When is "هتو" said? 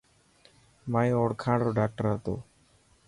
2.13-2.35